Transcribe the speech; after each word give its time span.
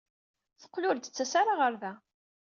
Teqqel 0.61 0.83
ur 0.89 0.95
d-tettas 0.97 1.33
ara 1.41 1.53
ɣer 1.59 1.73
da. 1.81 1.93